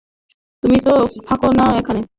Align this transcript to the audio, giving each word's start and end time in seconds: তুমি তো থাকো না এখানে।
তুমি 0.63 0.77
তো 0.85 0.93
থাকো 1.27 1.47
না 1.57 1.65
এখানে। 1.79 2.01